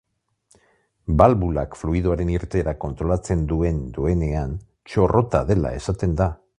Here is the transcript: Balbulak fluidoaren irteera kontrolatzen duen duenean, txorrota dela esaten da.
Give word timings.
Balbulak 1.21 1.77
fluidoaren 1.81 2.33
irteera 2.37 2.75
kontrolatzen 2.87 3.47
duen 3.53 3.85
duenean, 3.99 4.59
txorrota 4.93 5.45
dela 5.53 5.79
esaten 5.83 6.23
da. 6.23 6.33